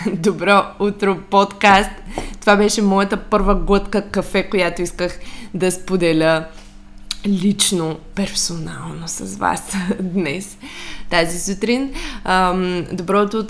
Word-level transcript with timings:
Добро 0.12 0.62
утро, 0.78 1.18
подкаст! 1.30 1.90
Това 2.40 2.56
беше 2.56 2.82
моята 2.82 3.16
първа 3.16 3.54
глътка 3.54 4.02
кафе, 4.10 4.50
която 4.50 4.82
исках 4.82 5.18
да 5.54 5.72
споделя 5.72 6.44
лично, 7.26 7.98
персонално 8.14 9.08
с 9.08 9.36
вас 9.36 9.76
днес, 10.00 10.58
тази 11.10 11.40
сутрин. 11.40 11.94
Доброто 12.92 13.46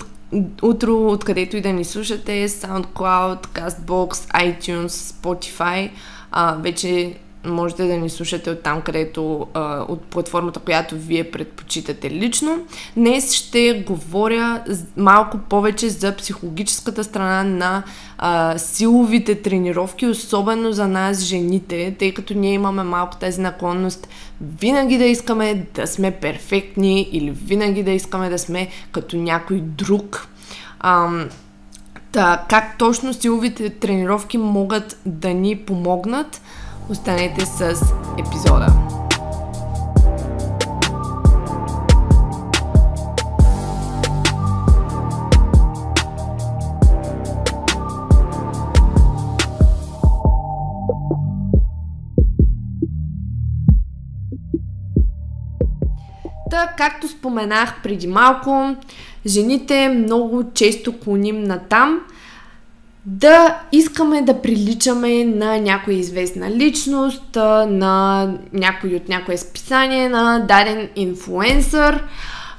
утро, 0.61 1.07
откъдето 1.07 1.57
и 1.57 1.61
да 1.61 1.73
ни 1.73 1.85
слушате, 1.85 2.49
SoundCloud, 2.49 3.47
CastBox, 3.47 4.13
iTunes, 4.33 4.87
Spotify. 4.87 5.89
вече 6.61 7.15
можете 7.45 7.87
да 7.87 7.97
ни 7.97 8.09
слушате 8.09 8.49
от 8.49 8.63
там, 8.63 8.81
където 8.81 9.47
а, 9.53 9.85
от 9.89 10.01
платформата, 10.01 10.59
която 10.59 10.95
вие 10.95 11.31
предпочитате 11.31 12.11
лично. 12.11 12.59
Днес 12.95 13.33
ще 13.33 13.83
говоря 13.87 14.63
малко 14.97 15.37
повече 15.37 15.89
за 15.89 16.15
психологическата 16.15 17.03
страна 17.03 17.43
на 17.43 17.83
а, 18.17 18.57
силовите 18.57 19.41
тренировки, 19.41 20.07
особено 20.07 20.71
за 20.71 20.87
нас 20.87 21.19
жените, 21.19 21.95
тъй 21.99 22.13
като 22.13 22.33
ние 22.33 22.53
имаме 22.53 22.83
малко 22.83 23.17
тази 23.17 23.41
наклонност 23.41 24.07
винаги 24.41 24.97
да 24.97 25.05
искаме 25.05 25.65
да 25.75 25.87
сме 25.87 26.11
перфектни 26.11 27.09
или 27.11 27.31
винаги 27.31 27.83
да 27.83 27.91
искаме 27.91 28.29
да 28.29 28.39
сме 28.39 28.67
като 28.91 29.17
някой 29.17 29.61
друг. 29.61 30.27
А, 30.79 31.09
Та, 32.11 32.45
как 32.49 32.77
точно 32.77 33.13
силовите 33.13 33.69
тренировки 33.69 34.37
могат 34.37 34.99
да 35.05 35.33
ни 35.33 35.57
помогнат? 35.57 36.41
Останете 36.89 37.45
с 37.45 37.61
епизода. 38.17 38.67
Както 56.77 57.07
споменах 57.07 57.83
преди 57.83 58.07
малко, 58.07 58.75
жените 59.25 59.89
много 59.89 60.51
често 60.53 60.93
клоним 60.99 61.43
на 61.43 61.59
там– 61.59 62.01
да 63.05 63.61
искаме 63.71 64.21
да 64.21 64.41
приличаме 64.41 65.25
на 65.25 65.57
някоя 65.57 65.97
известна 65.97 66.51
личност, 66.51 67.35
на 67.67 68.27
някой 68.53 68.95
от 68.95 69.09
някое 69.09 69.37
списание, 69.37 70.09
на 70.09 70.39
даден 70.39 70.89
инфлуенсър 70.95 72.03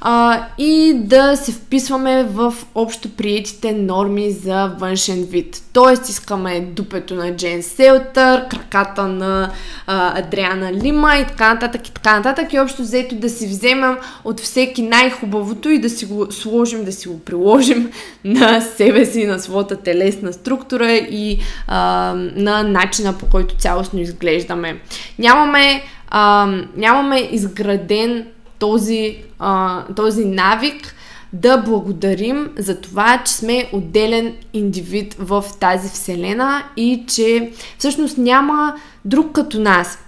а, 0.04 0.46
и 0.58 0.94
да 0.96 1.36
се 1.36 1.52
вписваме 1.52 2.24
в 2.24 2.54
общо 2.74 3.08
приетите 3.08 3.72
норми 3.72 4.30
за 4.30 4.66
външен 4.78 5.24
вид. 5.24 5.62
Тоест 5.72 6.08
искаме 6.08 6.60
дупето 6.60 7.14
на 7.14 7.36
Джен 7.36 7.62
Селтър, 7.62 8.48
краката 8.48 9.06
на 9.06 9.50
а, 9.86 10.18
Адриана 10.18 10.72
Лима 10.72 11.16
и 11.16 11.26
така 11.26 11.54
нататък 11.54 11.88
и 11.88 11.92
така 11.92 12.16
нататък 12.16 12.52
и 12.52 12.58
общо 12.58 12.82
взето 12.82 13.14
да 13.14 13.30
си 13.30 13.46
вземем 13.46 13.96
от 14.24 14.40
всеки 14.40 14.82
най-хубавото 14.82 15.68
и 15.68 15.78
да 15.78 15.90
си 15.90 16.06
го 16.06 16.32
сложим, 16.32 16.84
да 16.84 16.92
си 16.92 17.08
го 17.08 17.20
приложим 17.20 17.90
на 18.24 18.60
себе 18.60 19.06
си, 19.06 19.26
на 19.26 19.38
своята 19.38 19.76
телесна 19.76 20.32
структура 20.32 20.92
и 20.92 21.38
а, 21.68 22.14
на 22.36 22.62
начина 22.62 23.18
по 23.18 23.26
който 23.26 23.54
цялостно 23.54 24.00
изглеждаме. 24.00 24.80
Нямаме, 25.18 25.82
а, 26.10 26.46
нямаме 26.76 27.28
изграден 27.32 28.26
този, 28.62 29.16
а, 29.38 29.84
този 29.96 30.24
навик 30.24 30.94
да 31.32 31.56
благодарим 31.56 32.50
за 32.58 32.80
това, 32.80 33.22
че 33.26 33.32
сме 33.32 33.70
отделен 33.72 34.34
индивид 34.52 35.14
в 35.18 35.44
тази 35.60 35.88
вселена 35.88 36.64
и 36.76 37.04
че 37.08 37.50
всъщност 37.78 38.18
няма 38.18 38.74
друг 39.04 39.32
като 39.32 39.60
нас. 39.60 39.98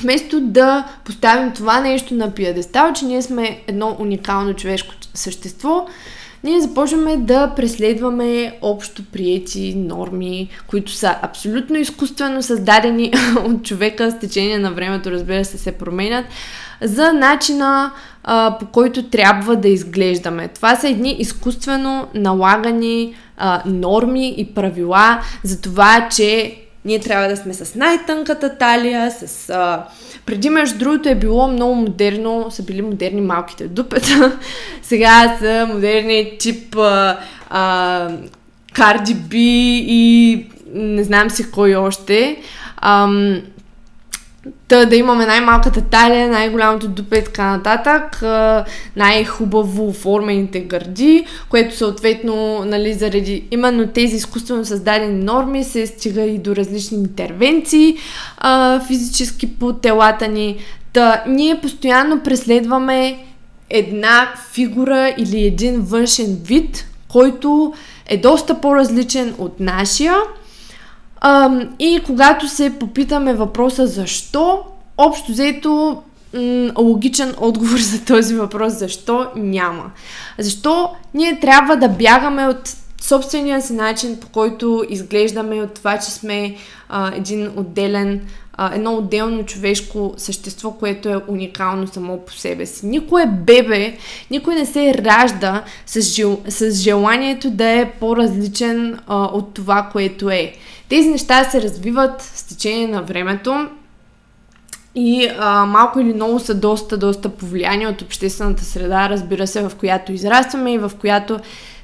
Вместо 0.00 0.40
да 0.40 0.88
поставим 1.04 1.52
това 1.52 1.80
нещо 1.80 2.14
на 2.14 2.34
пиадестал, 2.34 2.92
че 2.92 3.04
ние 3.04 3.22
сме 3.22 3.60
едно 3.66 3.96
уникално 3.98 4.54
човешко 4.54 4.94
същество, 5.14 5.86
ние 6.44 6.60
започваме 6.60 7.16
да 7.16 7.52
преследваме 7.56 8.58
общо 8.62 9.04
приети 9.04 9.74
норми, 9.76 10.48
които 10.66 10.92
са 10.92 11.14
абсолютно 11.22 11.76
изкуствено 11.76 12.42
създадени 12.42 13.12
от 13.44 13.64
човека 13.64 14.10
с 14.10 14.18
течение 14.18 14.58
на 14.58 14.72
времето, 14.72 15.10
разбира 15.10 15.44
се, 15.44 15.58
се 15.58 15.72
променят, 15.72 16.26
за 16.82 17.12
начина 17.12 17.92
а, 18.24 18.56
по 18.60 18.66
който 18.66 19.02
трябва 19.02 19.56
да 19.56 19.68
изглеждаме. 19.68 20.48
Това 20.48 20.76
са 20.76 20.88
едни 20.88 21.16
изкуствено 21.18 22.08
налагани 22.14 23.14
а, 23.36 23.62
норми 23.66 24.34
и 24.36 24.54
правила 24.54 25.20
за 25.44 25.60
това, 25.60 26.08
че 26.16 26.56
ние 26.84 27.00
трябва 27.00 27.28
да 27.28 27.36
сме 27.36 27.54
с 27.54 27.74
най-тънката 27.74 28.58
талия, 28.58 29.10
с... 29.10 29.50
А... 29.50 29.84
Преди, 30.26 30.50
между 30.50 30.78
другото, 30.78 31.08
е 31.08 31.14
било 31.14 31.48
много 31.48 31.74
модерно, 31.74 32.46
са 32.50 32.62
били 32.62 32.82
модерни 32.82 33.20
малките 33.20 33.68
дупета. 33.68 34.38
Сега 34.82 35.36
са 35.40 35.68
модерни 35.74 36.38
тип 36.38 36.76
а, 36.76 37.18
а, 37.50 38.08
Cardi 38.74 39.14
B 39.14 39.34
и 39.36 40.46
не 40.74 41.04
знам 41.04 41.30
си 41.30 41.50
кой 41.50 41.74
още. 41.74 42.36
Ам, 42.76 43.42
Та 44.68 44.84
да 44.84 44.96
имаме 44.96 45.26
най-малката 45.26 45.80
талия, 45.80 46.28
най-голямото 46.28 46.88
дупе 46.88 47.18
и 47.18 47.24
така 47.24 47.56
нататък, 47.56 48.22
най-хубаво 48.96 49.88
оформените 49.88 50.60
гърди, 50.60 51.24
което 51.48 51.76
съответно, 51.76 52.64
нали, 52.64 52.94
заради 52.94 53.44
именно 53.50 53.86
тези 53.86 54.16
изкуствено 54.16 54.64
създадени 54.64 55.24
норми 55.24 55.64
се 55.64 55.86
стига 55.86 56.22
и 56.22 56.38
до 56.38 56.56
различни 56.56 56.98
интервенции 56.98 57.96
а, 58.38 58.80
физически 58.80 59.54
по 59.54 59.72
телата 59.72 60.28
ни. 60.28 60.56
Та 60.92 61.24
ние 61.26 61.60
постоянно 61.60 62.20
преследваме 62.20 63.18
една 63.70 64.28
фигура 64.52 65.14
или 65.18 65.46
един 65.46 65.80
външен 65.80 66.38
вид, 66.44 66.86
който 67.08 67.72
е 68.06 68.16
доста 68.16 68.60
по-различен 68.60 69.34
от 69.38 69.60
нашия 69.60 70.14
Ам, 71.20 71.68
и 71.78 72.00
когато 72.06 72.48
се 72.48 72.78
попитаме 72.78 73.34
въпроса 73.34 73.86
защо, 73.86 74.62
общо 74.98 75.32
взето 75.32 76.02
логичен 76.78 77.34
отговор 77.38 77.78
за 77.78 78.04
този 78.04 78.34
въпрос 78.34 78.72
защо 78.72 79.26
няма. 79.36 79.90
Защо 80.38 80.90
ние 81.14 81.40
трябва 81.40 81.76
да 81.76 81.88
бягаме 81.88 82.46
от 82.46 82.76
собствения 83.00 83.62
си 83.62 83.72
начин, 83.72 84.20
по 84.20 84.28
който 84.28 84.84
изглеждаме 84.88 85.62
от 85.62 85.74
това, 85.74 85.98
че 85.98 86.10
сме 86.10 86.56
а, 86.88 87.12
един 87.14 87.50
отделен, 87.56 88.20
а, 88.62 88.74
едно 88.74 88.94
отделно 88.94 89.46
човешко 89.46 90.14
същество, 90.16 90.72
което 90.72 91.08
е 91.08 91.20
уникално 91.28 91.86
само 91.86 92.18
по 92.18 92.32
себе 92.32 92.66
си. 92.66 92.86
Никой 92.86 93.22
е 93.22 93.26
бебе, 93.26 93.96
никой 94.30 94.54
не 94.54 94.66
се 94.66 94.94
ражда 94.94 95.64
с, 95.86 96.00
жел, 96.00 96.40
с 96.48 96.70
желанието 96.70 97.50
да 97.50 97.68
е 97.68 97.90
по-различен 97.90 98.98
а, 99.06 99.24
от 99.24 99.54
това, 99.54 99.88
което 99.92 100.30
е. 100.30 100.52
Тези 100.88 101.08
неща 101.08 101.44
се 101.44 101.62
развиват 101.62 102.22
с 102.22 102.48
течение 102.48 102.86
на 102.86 103.02
времето 103.02 103.68
и 104.94 105.28
а, 105.38 105.66
малко 105.66 106.00
или 106.00 106.14
много 106.14 106.40
са 106.40 106.54
доста, 106.54 106.98
доста 106.98 107.28
повлияни 107.28 107.86
от 107.86 108.02
обществената 108.02 108.64
среда, 108.64 109.08
разбира 109.08 109.46
се, 109.46 109.68
в 109.68 109.72
която 109.76 110.12
израстваме 110.12 110.72
и 110.72 110.78
в 110.78 110.92
която 111.00 111.38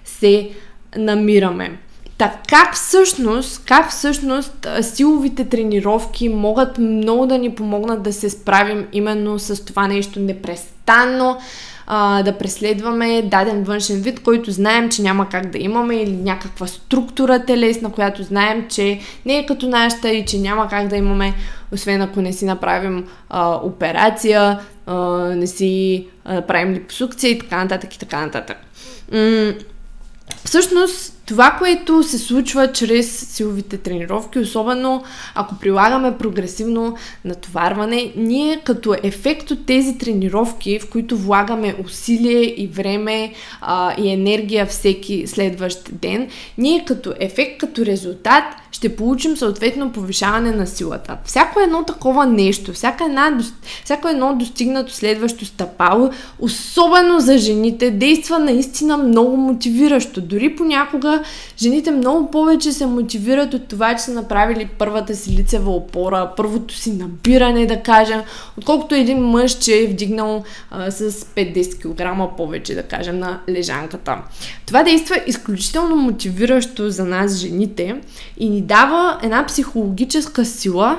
се 0.04 0.50
намираме. 0.96 1.78
Така 2.18 2.36
как 2.48 2.74
всъщност, 2.74 3.64
как 3.64 3.90
всъщност 3.90 4.66
силовите 4.80 5.44
тренировки 5.44 6.28
могат 6.28 6.78
много 6.78 7.26
да 7.26 7.38
ни 7.38 7.54
помогнат 7.54 8.02
да 8.02 8.12
се 8.12 8.30
справим 8.30 8.86
именно 8.92 9.38
с 9.38 9.64
това 9.64 9.88
нещо 9.88 10.20
непрестанно, 10.20 11.38
а, 11.86 12.22
да 12.22 12.38
преследваме 12.38 13.22
даден 13.22 13.64
външен 13.64 14.00
вид, 14.00 14.22
който 14.22 14.50
знаем, 14.50 14.90
че 14.90 15.02
няма 15.02 15.28
как 15.28 15.50
да 15.50 15.58
имаме 15.58 15.96
или 15.96 16.16
някаква 16.16 16.66
структура 16.66 17.44
телесна, 17.44 17.92
която 17.92 18.22
знаем, 18.22 18.66
че 18.68 19.00
не 19.26 19.38
е 19.38 19.46
като 19.46 19.68
нашата 19.68 20.10
и 20.10 20.24
че 20.24 20.38
няма 20.38 20.68
как 20.68 20.88
да 20.88 20.96
имаме, 20.96 21.34
освен 21.72 22.02
ако 22.02 22.20
не 22.20 22.32
си 22.32 22.44
направим 22.44 23.08
а, 23.28 23.54
операция, 23.54 24.60
а, 24.86 24.96
не 25.18 25.46
си 25.46 26.06
а, 26.24 26.42
правим 26.42 26.74
липосукция 26.74 27.30
и 27.30 27.38
така 27.38 27.62
нататък 27.62 27.94
и 27.94 27.98
така 27.98 28.20
нататък. 28.20 28.56
М- 29.12 29.52
Всъщност, 30.44 31.15
това, 31.26 31.50
което 31.58 32.02
се 32.02 32.18
случва 32.18 32.72
чрез 32.72 33.34
силовите 33.34 33.78
тренировки, 33.78 34.38
особено 34.38 35.04
ако 35.34 35.58
прилагаме 35.58 36.18
прогресивно 36.18 36.96
натоварване, 37.24 38.12
ние 38.16 38.60
като 38.64 38.94
ефект 39.02 39.50
от 39.50 39.66
тези 39.66 39.98
тренировки, 39.98 40.78
в 40.78 40.90
които 40.90 41.16
влагаме 41.16 41.76
усилие 41.84 42.42
и 42.42 42.66
време 42.66 43.32
а, 43.60 43.94
и 44.02 44.12
енергия 44.12 44.66
всеки 44.66 45.26
следващ 45.26 45.80
ден, 45.92 46.28
ние 46.58 46.84
като 46.84 47.14
ефект, 47.20 47.58
като 47.58 47.86
резултат 47.86 48.44
ще 48.76 48.96
получим 48.96 49.36
съответно 49.36 49.92
повишаване 49.92 50.52
на 50.52 50.66
силата. 50.66 51.16
Всяко 51.24 51.60
едно 51.60 51.84
такова 51.84 52.26
нещо, 52.26 52.72
всяка 52.72 53.04
една, 53.04 53.38
всяко 53.84 54.08
едно 54.08 54.36
достигнато 54.36 54.92
следващо 54.92 55.44
стъпало, 55.44 56.10
особено 56.38 57.20
за 57.20 57.38
жените, 57.38 57.90
действа 57.90 58.38
наистина 58.38 58.96
много 58.96 59.36
мотивиращо. 59.36 60.20
Дори 60.20 60.56
понякога 60.56 61.22
жените 61.58 61.90
много 61.90 62.30
повече 62.30 62.72
се 62.72 62.86
мотивират 62.86 63.54
от 63.54 63.68
това, 63.68 63.96
че 63.96 64.02
са 64.02 64.12
направили 64.12 64.68
първата 64.78 65.16
си 65.16 65.36
лицева 65.36 65.70
опора, 65.70 66.32
първото 66.36 66.74
си 66.74 66.92
набиране, 66.92 67.66
да 67.66 67.82
кажем, 67.82 68.20
отколкото 68.58 68.94
един 68.94 69.18
мъж, 69.18 69.58
че 69.58 69.78
е 69.78 69.86
вдигнал 69.86 70.44
а, 70.70 70.90
с 70.90 71.10
5-10 71.10 72.26
кг 72.28 72.36
повече, 72.36 72.74
да 72.74 72.82
кажем, 72.82 73.18
на 73.18 73.40
лежанката. 73.48 74.18
Това 74.66 74.82
действа 74.82 75.16
изключително 75.26 75.96
мотивиращо 75.96 76.90
за 76.90 77.04
нас, 77.04 77.36
жените, 77.36 78.00
и 78.38 78.48
ни 78.48 78.65
дава 78.66 79.18
една 79.22 79.46
психологическа 79.46 80.44
сила, 80.44 80.98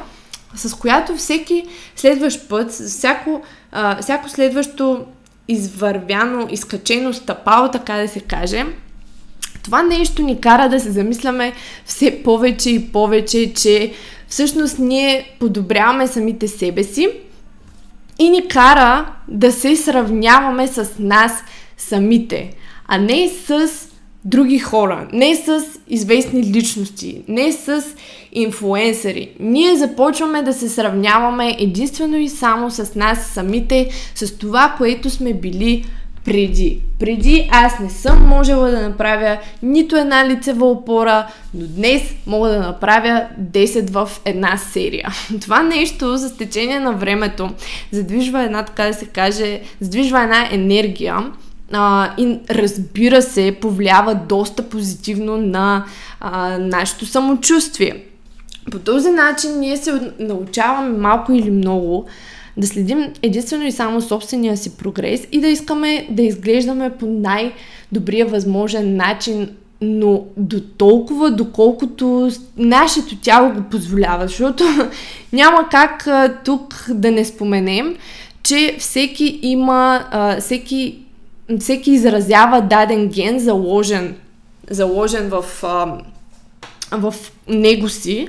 с 0.55 0.73
която 0.73 1.15
всеки 1.15 1.63
следващ 1.95 2.49
път, 2.49 2.71
всяко, 2.71 3.41
а, 3.71 4.01
всяко 4.01 4.29
следващо 4.29 5.05
извървяно, 5.47 6.47
изкачено 6.51 7.13
стъпало, 7.13 7.71
така 7.71 7.93
да 7.93 8.07
се 8.07 8.19
каже, 8.19 8.65
това 9.63 9.83
нещо 9.83 10.21
ни 10.21 10.41
кара 10.41 10.69
да 10.69 10.79
се 10.79 10.91
замисляме 10.91 11.53
все 11.85 12.23
повече 12.23 12.69
и 12.69 12.91
повече, 12.91 13.53
че 13.53 13.93
всъщност 14.27 14.79
ние 14.79 15.35
подобряваме 15.39 16.07
самите 16.07 16.47
себе 16.47 16.83
си 16.83 17.09
и 18.19 18.29
ни 18.29 18.47
кара 18.47 19.13
да 19.27 19.51
се 19.51 19.75
сравняваме 19.75 20.67
с 20.67 20.89
нас 20.99 21.31
самите, 21.77 22.53
а 22.87 22.97
не 22.97 23.29
с 23.29 23.69
други 24.25 24.59
хора, 24.59 25.07
не 25.13 25.35
с 25.35 25.63
известни 25.87 26.43
личности, 26.43 27.21
не 27.27 27.51
с 27.51 27.83
инфуенсъри. 28.31 29.29
Ние 29.39 29.75
започваме 29.75 30.41
да 30.41 30.53
се 30.53 30.69
сравняваме 30.69 31.55
единствено 31.59 32.17
и 32.17 32.29
само 32.29 32.71
с 32.71 32.95
нас 32.95 33.27
самите, 33.33 33.89
с 34.15 34.37
това, 34.37 34.75
което 34.77 35.09
сме 35.09 35.33
били 35.33 35.85
преди. 36.27 36.81
Преди 36.99 37.49
аз 37.51 37.79
не 37.79 37.89
съм 37.89 38.27
можела 38.27 38.71
да 38.71 38.81
направя 38.89 39.37
нито 39.63 39.95
една 39.95 40.27
лицева 40.29 40.65
опора, 40.65 41.27
но 41.53 41.67
днес 41.67 42.01
мога 42.27 42.49
да 42.49 42.59
направя 42.59 43.27
10 43.41 43.89
в 43.89 44.09
една 44.25 44.57
серия. 44.57 45.09
Това 45.41 45.63
нещо 45.63 46.17
за 46.17 46.37
течение 46.37 46.79
на 46.79 46.93
времето 46.93 47.49
задвижва 47.91 48.43
една, 48.43 48.65
така 48.65 48.85
да 48.85 48.93
се 48.93 49.05
каже, 49.05 49.61
задвижва 49.81 50.23
една 50.23 50.47
енергия, 50.51 51.31
а, 51.71 52.13
и 52.17 52.39
разбира 52.49 53.21
се, 53.21 53.57
повлиява 53.61 54.19
доста 54.29 54.69
позитивно 54.69 55.37
на 55.37 55.85
а, 56.19 56.57
нашето 56.57 57.05
самочувствие. 57.05 58.03
По 58.71 58.79
този 58.79 59.09
начин 59.09 59.59
ние 59.59 59.77
се 59.77 60.11
научаваме 60.19 60.97
малко 60.97 61.33
или 61.33 61.51
много 61.51 62.05
да 62.57 62.67
следим 62.67 63.13
единствено 63.21 63.65
и 63.65 63.71
само 63.71 64.01
собствения 64.01 64.57
си 64.57 64.77
прогрес 64.77 65.27
и 65.31 65.41
да 65.41 65.47
искаме 65.47 66.07
да 66.09 66.21
изглеждаме 66.21 66.89
по 66.89 67.05
най-добрия 67.05 68.25
възможен 68.25 68.95
начин, 68.95 69.49
но 69.81 70.23
до 70.37 70.61
толкова, 70.61 71.31
доколкото 71.31 72.31
нашето 72.57 73.15
тяло 73.15 73.53
го 73.53 73.61
позволява, 73.61 74.27
защото 74.27 74.63
няма 75.33 75.67
как 75.71 76.07
тук 76.45 76.85
да 76.89 77.11
не 77.11 77.25
споменем, 77.25 77.95
че 78.43 78.75
всеки 78.79 79.39
има, 79.41 80.05
всеки, 80.39 80.99
всеки 81.59 81.91
изразява 81.91 82.61
даден 82.61 83.07
ген 83.07 83.39
заложен, 83.39 84.15
заложен 84.69 85.29
в, 85.29 85.45
а, 85.63 85.87
в 86.91 87.13
него 87.47 87.89
си. 87.89 88.27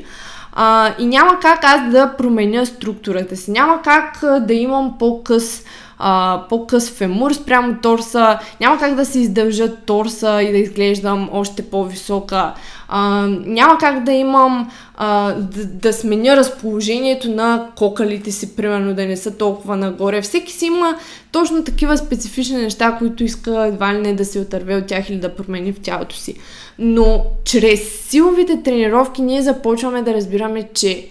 А, 0.52 0.94
и 0.98 1.06
няма 1.06 1.38
как 1.40 1.64
аз 1.64 1.90
да 1.90 2.14
променя 2.18 2.66
структурата 2.66 3.36
си. 3.36 3.50
Няма 3.50 3.82
как 3.82 4.24
да 4.40 4.54
имам 4.54 4.98
по-къс, 4.98 5.64
а, 5.98 6.42
по-къс 6.48 6.90
фемур 6.90 7.32
спрямо 7.32 7.76
торса. 7.82 8.38
Няма 8.60 8.78
как 8.78 8.94
да 8.94 9.04
се 9.04 9.18
издължа 9.18 9.76
торса 9.76 10.42
и 10.42 10.52
да 10.52 10.58
изглеждам 10.58 11.28
още 11.32 11.62
по-висока. 11.62 12.54
А, 12.88 13.26
няма 13.46 13.78
как 13.78 14.04
да 14.04 14.12
имам 14.12 14.70
а, 14.96 15.32
да, 15.32 15.64
да 15.64 15.92
сменя 15.92 16.36
разположението 16.36 17.30
на 17.30 17.68
кокалите 17.76 18.30
си, 18.32 18.56
примерно 18.56 18.94
да 18.94 19.06
не 19.06 19.16
са 19.16 19.36
толкова 19.36 19.76
нагоре. 19.76 20.22
Всеки 20.22 20.52
си 20.52 20.66
има 20.66 20.94
точно 21.32 21.64
такива 21.64 21.98
специфични 21.98 22.56
неща, 22.56 22.96
които 22.98 23.24
иска 23.24 23.66
едва 23.66 23.94
ли 23.94 23.98
не 23.98 24.14
да 24.14 24.24
се 24.24 24.40
отърве 24.40 24.76
от 24.76 24.86
тях 24.86 25.10
или 25.10 25.18
да 25.18 25.34
промени 25.36 25.72
в 25.72 25.80
тялото 25.80 26.16
си. 26.16 26.34
Но 26.78 27.24
чрез 27.44 27.80
силовите 28.08 28.62
тренировки 28.62 29.22
ние 29.22 29.42
започваме 29.42 30.02
да 30.02 30.14
разбираме, 30.14 30.68
че 30.74 31.06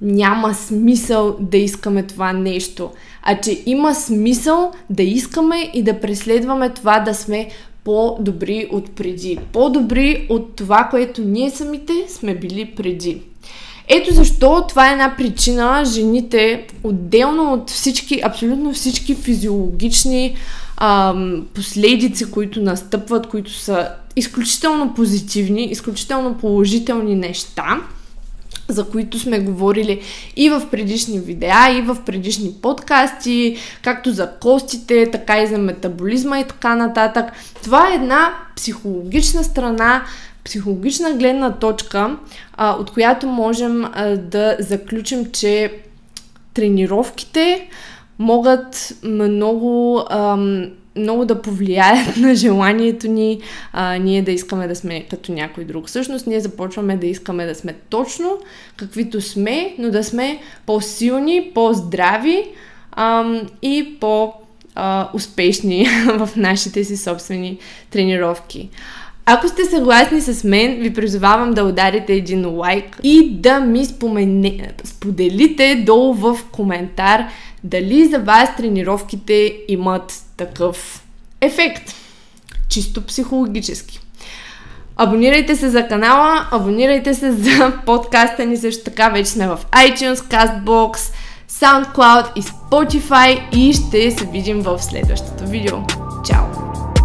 няма 0.00 0.54
смисъл 0.54 1.36
да 1.40 1.56
искаме 1.56 2.02
това 2.02 2.32
нещо, 2.32 2.90
а 3.22 3.40
че 3.40 3.62
има 3.66 3.94
смисъл 3.94 4.72
да 4.90 5.02
искаме 5.02 5.70
и 5.74 5.82
да 5.82 6.00
преследваме 6.00 6.70
това 6.70 7.00
да 7.00 7.14
сме 7.14 7.48
по-добри 7.86 8.68
от 8.72 8.90
преди. 8.90 9.38
По-добри 9.52 10.26
от 10.28 10.56
това, 10.56 10.88
което 10.90 11.22
ние 11.22 11.50
самите 11.50 11.92
сме 12.08 12.34
били 12.34 12.72
преди. 12.76 13.22
Ето 13.88 14.14
защо 14.14 14.64
това 14.68 14.88
е 14.88 14.92
една 14.92 15.14
причина 15.18 15.84
жените, 15.84 16.66
отделно 16.84 17.52
от 17.52 17.70
всички, 17.70 18.20
абсолютно 18.24 18.72
всички 18.72 19.14
физиологични 19.14 20.36
ам, 20.76 21.46
последици, 21.54 22.30
които 22.30 22.62
настъпват, 22.62 23.26
които 23.26 23.52
са 23.52 23.88
изключително 24.16 24.94
позитивни, 24.94 25.64
изключително 25.64 26.34
положителни 26.34 27.14
неща, 27.14 27.80
за 28.68 28.88
които 28.88 29.18
сме 29.18 29.40
говорили 29.40 30.00
и 30.36 30.50
в 30.50 30.62
предишни 30.70 31.18
видеа, 31.18 31.78
и 31.78 31.82
в 31.82 31.96
предишни 32.06 32.52
подкасти, 32.62 33.56
както 33.82 34.10
за 34.10 34.30
костите, 34.40 35.10
така 35.10 35.42
и 35.42 35.46
за 35.46 35.58
метаболизма 35.58 36.40
и 36.40 36.44
така 36.44 36.76
нататък. 36.76 37.24
Това 37.62 37.90
е 37.90 37.94
една 37.94 38.32
психологична 38.56 39.44
страна, 39.44 40.02
психологична 40.44 41.12
гледна 41.12 41.52
точка, 41.52 42.16
а, 42.56 42.76
от 42.80 42.90
която 42.90 43.26
можем 43.26 43.84
а, 43.84 44.16
да 44.16 44.56
заключим, 44.60 45.32
че 45.32 45.72
тренировките 46.54 47.68
могат 48.18 48.92
много 49.02 50.02
ам, 50.10 50.66
много 50.96 51.24
да 51.24 51.42
повлияят 51.42 52.16
на 52.20 52.34
желанието 52.34 53.08
ни 53.08 53.40
а, 53.72 53.98
ние 53.98 54.22
да 54.22 54.32
искаме 54.32 54.68
да 54.68 54.76
сме 54.76 55.06
като 55.10 55.32
някой 55.32 55.64
друг. 55.64 55.86
Всъщност 55.86 56.26
ние 56.26 56.40
започваме 56.40 56.96
да 56.96 57.06
искаме 57.06 57.46
да 57.46 57.54
сме 57.54 57.74
точно 57.88 58.38
каквито 58.76 59.20
сме, 59.20 59.74
но 59.78 59.90
да 59.90 60.04
сме 60.04 60.38
по-силни, 60.66 61.50
по-здрави 61.54 62.44
ам, 62.92 63.40
и 63.62 63.96
по-успешни 64.00 65.88
в 66.06 66.28
нашите 66.36 66.84
си 66.84 66.96
собствени 66.96 67.58
тренировки. 67.90 68.68
Ако 69.28 69.48
сте 69.48 69.64
съгласни 69.64 70.20
с 70.20 70.44
мен, 70.44 70.74
ви 70.74 70.94
призовавам 70.94 71.54
да 71.54 71.64
ударите 71.64 72.12
един 72.12 72.46
лайк 72.48 73.00
и 73.02 73.30
да 73.30 73.60
ми 73.60 73.84
спомене, 73.84 74.72
споделите 74.84 75.82
долу 75.86 76.14
в 76.14 76.38
коментар 76.52 77.24
дали 77.64 78.06
за 78.06 78.18
вас 78.18 78.56
тренировките 78.56 79.56
имат 79.68 80.22
такъв 80.36 81.04
ефект. 81.40 81.94
Чисто 82.68 83.06
психологически. 83.06 84.00
Абонирайте 84.96 85.56
се 85.56 85.70
за 85.70 85.88
канала, 85.88 86.46
абонирайте 86.50 87.14
се 87.14 87.32
за 87.32 87.72
подкаста 87.86 88.44
ни 88.44 88.56
също 88.56 88.84
така. 88.84 89.08
Вече 89.08 89.30
сме 89.30 89.48
в 89.48 89.58
iTunes, 89.72 90.14
CastBox, 90.14 91.12
SoundCloud 91.50 92.26
и 92.36 92.42
Spotify 92.42 93.56
и 93.56 93.72
ще 93.72 94.10
се 94.10 94.26
видим 94.26 94.62
в 94.62 94.82
следващото 94.82 95.46
видео. 95.46 95.76
Чао! 96.26 96.95